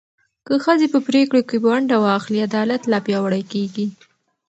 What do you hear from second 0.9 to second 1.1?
په